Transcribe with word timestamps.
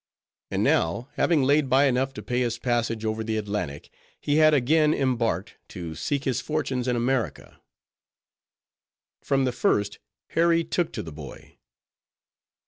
And 0.49 0.63
now, 0.63 1.09
having 1.13 1.43
laid 1.43 1.69
by 1.69 1.85
enough 1.85 2.11
to 2.15 2.23
pay 2.23 2.39
his 2.39 2.57
passage 2.57 3.05
over 3.05 3.23
the 3.23 3.37
Atlantic, 3.37 3.91
he 4.19 4.37
had 4.37 4.51
again 4.51 4.95
embarked, 4.95 5.57
to 5.67 5.93
seek 5.93 6.23
his 6.23 6.41
fortunes 6.41 6.87
in 6.87 6.95
America. 6.95 7.61
From 9.21 9.45
the 9.45 9.51
first, 9.51 9.99
Harry 10.29 10.63
took 10.63 10.91
to 10.93 11.03
the 11.03 11.11
boy. 11.11 11.59